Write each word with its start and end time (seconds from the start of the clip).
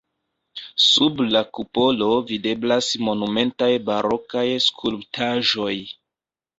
Sub 0.85 1.21
la 1.33 1.43
kupolo 1.57 2.09
videblas 2.33 2.91
monumentaj 3.11 3.71
barokaj 3.93 4.47
skulptaĵoj. 4.71 5.75